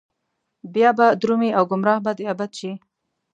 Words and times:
بيا 0.73 0.89
به 0.97 1.07
درومي 1.21 1.49
او 1.57 1.63
ګمراه 1.71 1.99
به 2.05 2.11
د 2.17 2.19
ابد 2.31 2.51
شي 2.59 2.71